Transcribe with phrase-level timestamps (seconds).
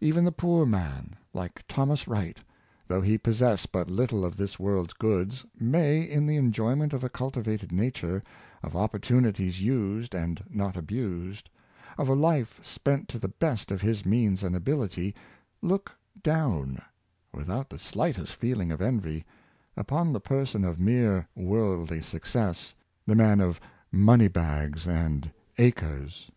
[0.00, 2.38] Even the poor man, like Thomas Wright,
[2.86, 7.08] though he possess but little of this world's goods, may, in the enjoyment of a
[7.08, 8.22] cultivated nature,
[8.62, 11.50] of opportunities used and not abused,
[11.98, 15.12] of a life spent to the best of his means and abil ity,
[15.60, 15.90] look
[16.22, 16.80] down,
[17.32, 19.24] without the slightest feeling of envy,
[19.76, 22.76] upon the person of mere worldly success,
[23.08, 23.58] the man of
[23.90, 26.30] money bags and acres.